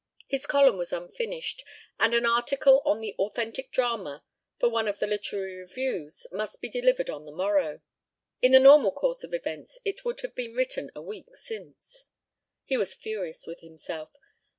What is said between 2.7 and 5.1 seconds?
on the "authentic drama" for one of the